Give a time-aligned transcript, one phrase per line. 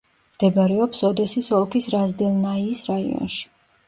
[0.35, 3.43] მდებარეობს ოდესის ოლქის რაზდელნაიის რაიონში.